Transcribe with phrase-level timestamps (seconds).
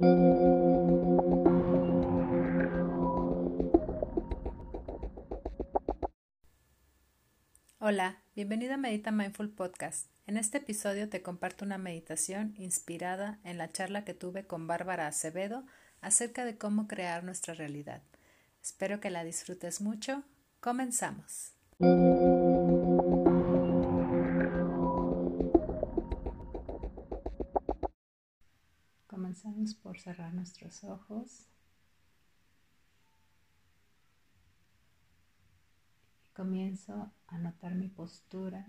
[0.00, 0.12] Hola,
[8.36, 10.06] bienvenido a Medita Mindful Podcast.
[10.28, 15.08] En este episodio te comparto una meditación inspirada en la charla que tuve con Bárbara
[15.08, 15.64] Acevedo
[16.00, 18.02] acerca de cómo crear nuestra realidad.
[18.62, 20.22] Espero que la disfrutes mucho.
[20.60, 21.54] Comenzamos.
[29.48, 31.46] Comenzamos por cerrar nuestros ojos.
[36.22, 38.66] Y comienzo a notar mi postura,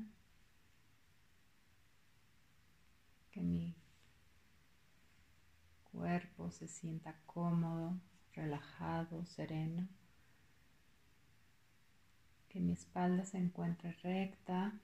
[3.30, 3.76] que mi
[5.92, 8.00] cuerpo se sienta cómodo,
[8.32, 9.86] relajado, sereno,
[12.48, 14.80] que mi espalda se encuentre recta,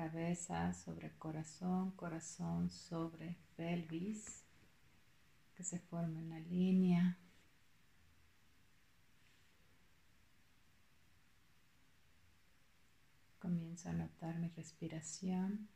[0.00, 4.46] cabeza sobre corazón, corazón sobre pelvis,
[5.54, 7.18] que se forme una línea.
[13.40, 15.68] Comienzo a notar mi respiración.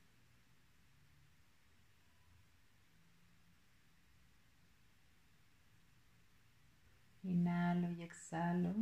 [7.24, 8.74] Inhalo y exhalo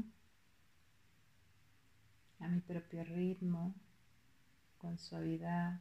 [2.38, 3.74] a mi propio ritmo,
[4.82, 5.80] con suavidad,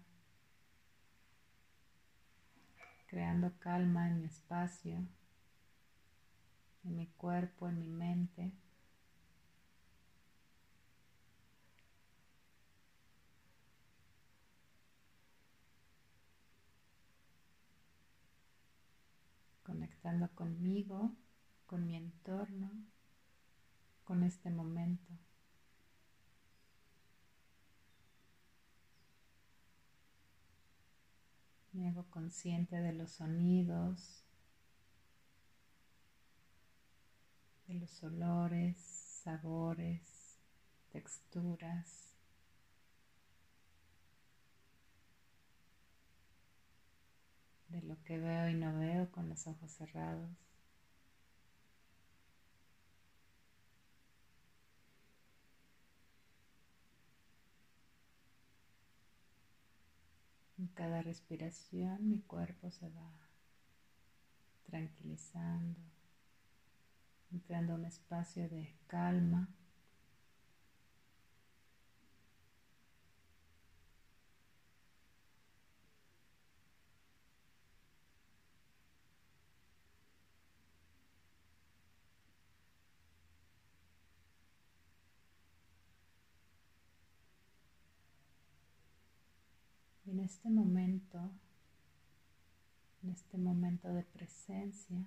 [3.08, 5.04] creando calma en mi espacio,
[6.84, 8.54] en mi cuerpo, en mi mente.
[19.64, 21.16] Conectando conmigo
[21.66, 22.70] con mi entorno,
[24.04, 25.12] con este momento.
[31.74, 34.26] Me hago consciente de los sonidos,
[37.68, 38.78] de los olores,
[39.24, 40.38] sabores,
[40.92, 42.12] texturas.
[47.72, 50.51] de lo que veo y no veo con los ojos cerrados.
[60.62, 63.12] En cada respiración mi cuerpo se va
[64.62, 65.80] tranquilizando,
[67.32, 69.50] entrando a un espacio de calma.
[90.22, 91.32] En este momento,
[93.02, 95.04] en este momento de presencia,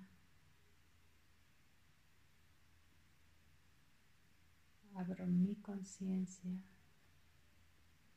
[4.93, 6.51] abro mi conciencia,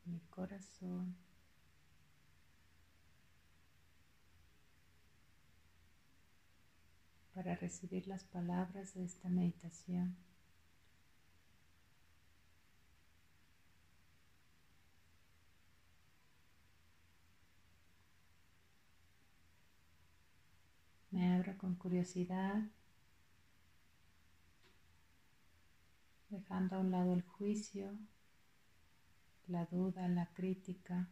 [0.06, 1.14] mi corazón,
[7.32, 10.16] para recibir las palabras de esta meditación.
[21.18, 22.62] Me abro con curiosidad,
[26.28, 27.98] dejando a un lado el juicio,
[29.46, 31.08] la duda, la crítica.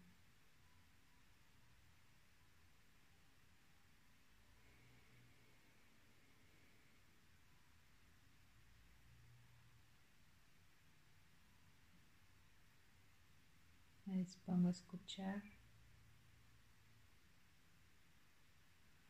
[14.05, 15.43] Me dispongo a escuchar.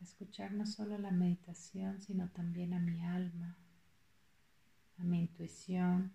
[0.01, 3.57] Escuchar no solo la meditación, sino también a mi alma,
[4.97, 6.11] a mi intuición,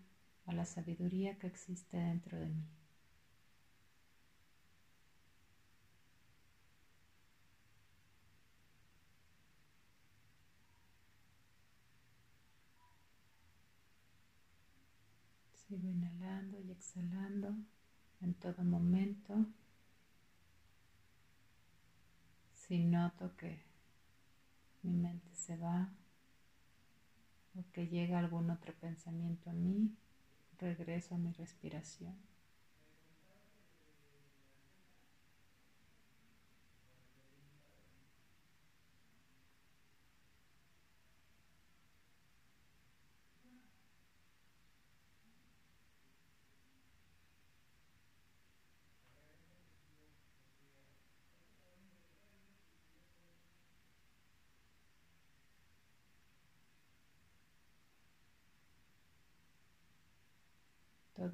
[0.46, 2.64] a la sabiduría que existe dentro de mí.
[15.54, 17.54] Sigo inhalando y exhalando
[18.20, 19.46] en todo momento.
[22.54, 23.71] Si noto que
[24.82, 25.90] mi mente se va
[27.54, 29.94] o que llega algún otro pensamiento a mí,
[30.58, 32.16] regreso a mi respiración.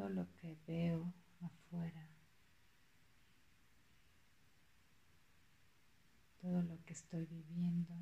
[0.08, 2.08] Todo lo que veo afuera,
[6.40, 7.94] todo lo que estoy viviendo.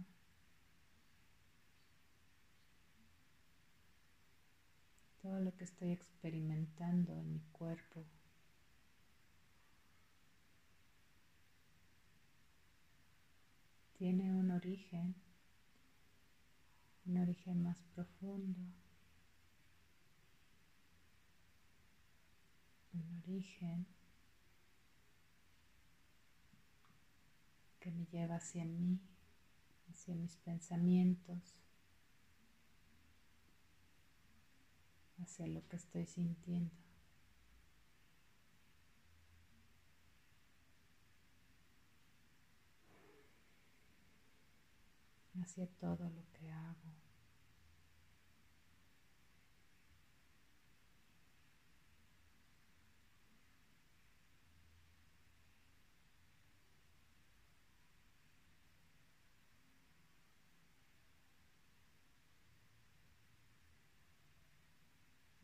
[5.22, 8.04] todo lo que estoy experimentando en mi cuerpo.
[13.98, 15.16] Tiene un origen,
[17.06, 18.60] un origen más profundo,
[22.96, 23.86] un origen
[27.80, 29.00] que me lleva hacia mí,
[29.88, 31.56] hacia mis pensamientos.
[35.22, 36.70] hacia lo que estoy sintiendo.
[45.42, 46.96] hacia todo lo que hago.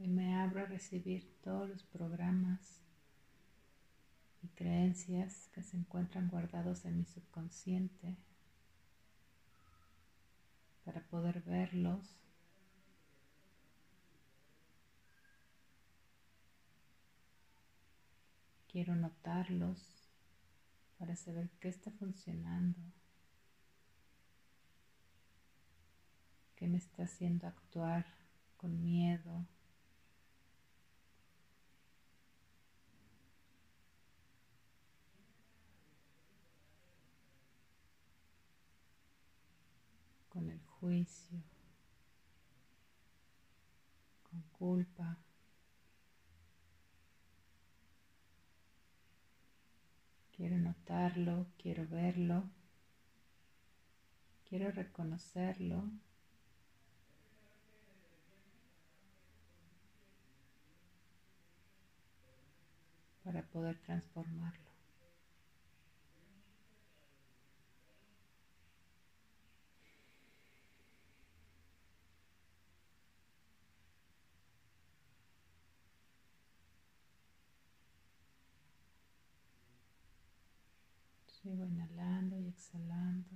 [0.03, 2.81] y me abro a recibir todos los programas
[4.43, 8.17] y creencias que se encuentran guardados en mi subconsciente
[10.85, 12.17] para poder verlos
[18.73, 20.09] quiero notarlos
[20.99, 22.81] para saber qué está funcionando,
[26.57, 28.07] qué me está haciendo actuar
[28.57, 29.47] con miedo,
[40.33, 41.39] con el juicio,
[44.23, 45.19] con culpa.
[50.35, 52.45] Quiero notarlo, quiero verlo,
[54.49, 55.85] quiero reconocerlo.
[63.25, 64.72] para poder transformarlo.
[81.43, 83.29] Sigo inhalando y exhalando.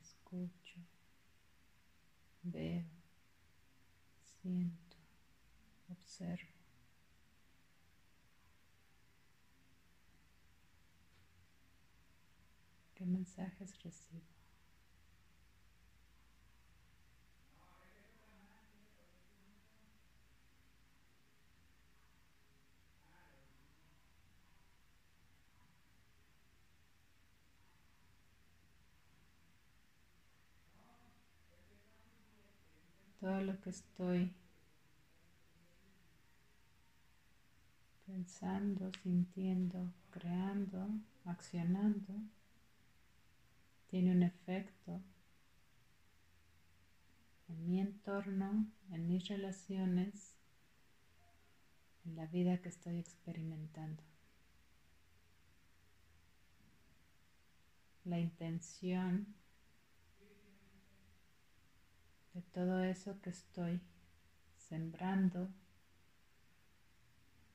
[0.00, 0.80] Escucho,
[2.42, 2.86] veo,
[4.40, 4.96] siento,
[5.90, 6.54] observo.
[12.94, 14.37] ¿Qué mensajes recibo?
[33.28, 34.32] Todo lo que estoy
[38.06, 40.88] pensando, sintiendo, creando,
[41.26, 42.14] accionando,
[43.90, 45.02] tiene un efecto
[47.50, 50.38] en mi entorno, en mis relaciones,
[52.06, 54.02] en la vida que estoy experimentando.
[58.06, 59.34] La intención
[62.38, 63.80] de todo eso que estoy
[64.56, 65.48] sembrando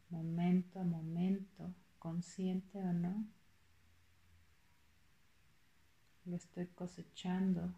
[0.09, 3.25] momento a momento, consciente o no,
[6.25, 7.73] lo estoy cosechando,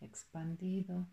[0.00, 1.06] expandido.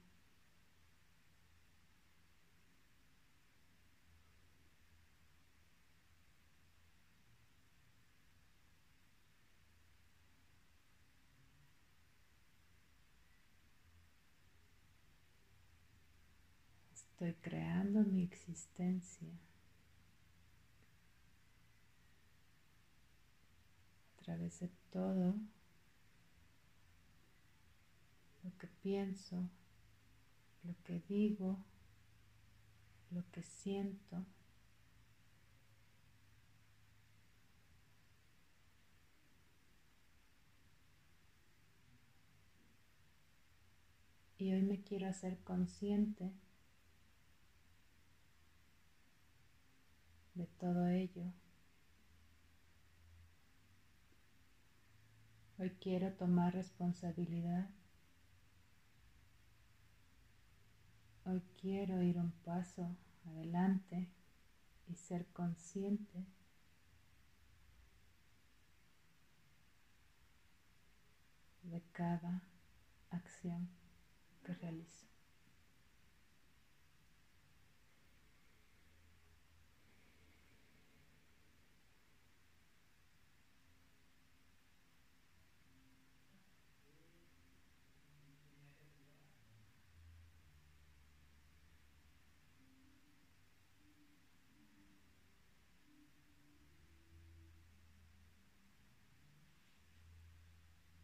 [17.20, 19.28] Estoy creando mi existencia
[24.18, 25.36] a través de todo
[28.42, 29.50] lo que pienso,
[30.64, 31.58] lo que digo,
[33.12, 34.26] lo que siento.
[44.38, 46.32] Y hoy me quiero hacer consciente
[50.40, 51.34] de todo ello.
[55.58, 57.70] Hoy quiero tomar responsabilidad.
[61.26, 64.08] Hoy quiero ir un paso adelante
[64.88, 66.26] y ser consciente
[71.64, 72.44] de cada
[73.10, 73.68] acción
[74.46, 75.10] que realizo.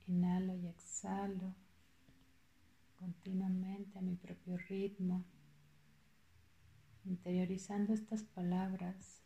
[0.07, 0.67] Inhalo y
[1.05, 1.53] exhalo
[2.95, 5.23] continuamente a mi propio ritmo,
[7.03, 9.21] interiorizando estas palabras.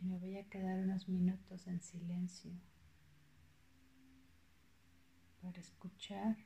[0.00, 2.50] Y me voy a quedar unos minutos en silencio
[5.40, 6.36] para escuchar,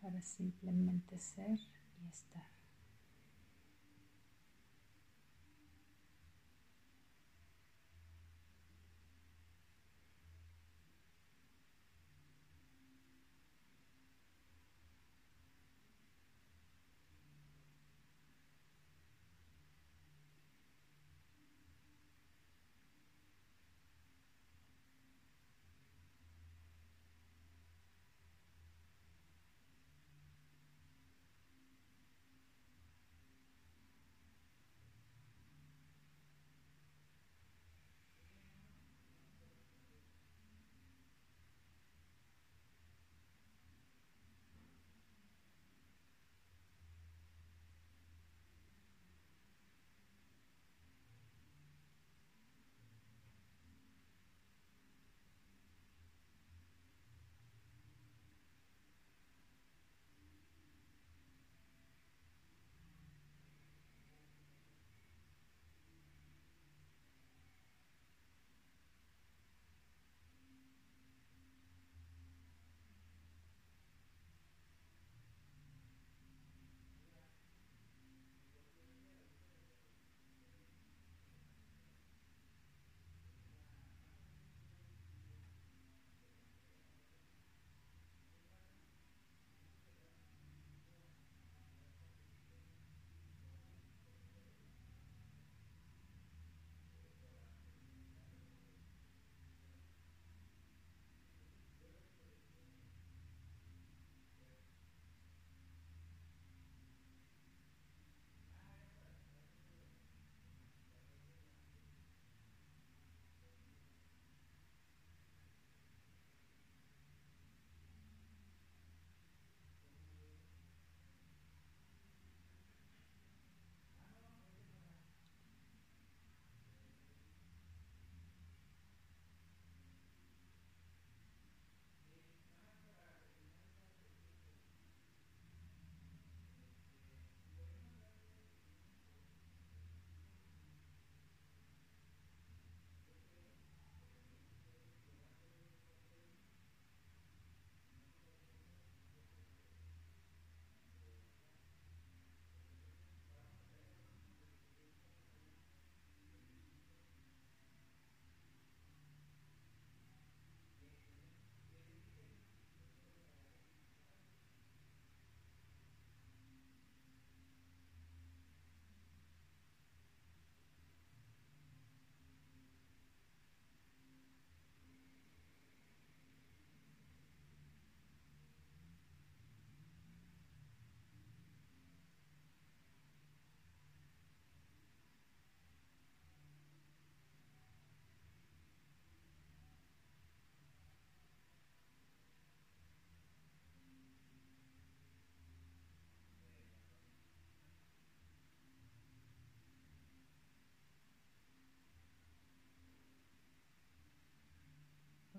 [0.00, 1.58] para simplemente ser
[2.00, 2.57] y estar.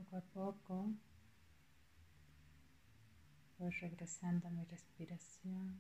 [0.10, 0.94] Poco a poco
[3.58, 5.80] voy regresando a mi respiración.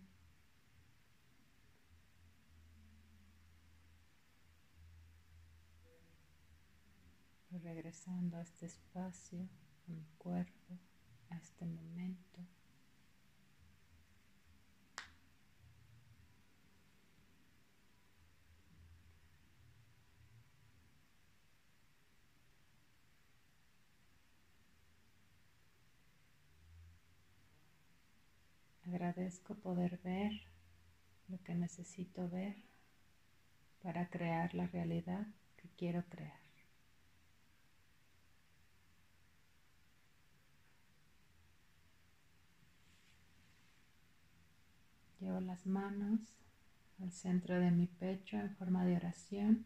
[7.50, 9.48] Voy regresando a este espacio,
[9.88, 10.77] a mi cuerpo,
[11.29, 12.45] a este momento.
[29.38, 30.31] Poder ver
[31.27, 32.55] lo que necesito ver
[33.81, 36.39] para crear la realidad que quiero crear.
[45.19, 46.19] Llevo las manos
[47.01, 49.65] al centro de mi pecho en forma de oración.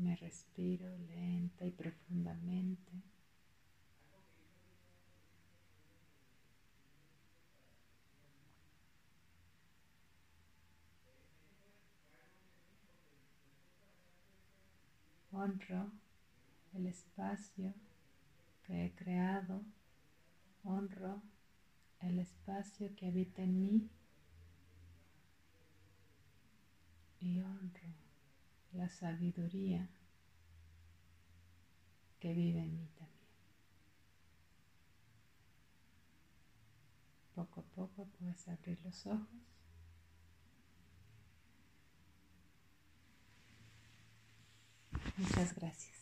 [0.00, 2.90] Me respiro lenta y profundamente.
[15.32, 15.92] Honro
[16.72, 17.74] el espacio
[18.62, 19.66] que he creado.
[20.64, 21.20] Honro
[22.00, 23.86] el espacio que habita en mí
[27.20, 28.09] y honro
[28.72, 29.88] la sabiduría
[32.20, 33.20] que vive en mí también.
[37.34, 39.28] Poco a poco puedes abrir los ojos.
[45.16, 45.99] Muchas gracias.